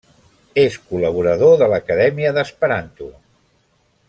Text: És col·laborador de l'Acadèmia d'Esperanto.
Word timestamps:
És 0.61 0.77
col·laborador 0.93 1.53
de 1.63 1.69
l'Acadèmia 1.75 2.35
d'Esperanto. 2.39 3.13